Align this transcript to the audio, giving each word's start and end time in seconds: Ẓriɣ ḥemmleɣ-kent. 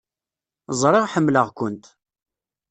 Ẓriɣ 0.81 1.05
ḥemmleɣ-kent. 1.13 1.85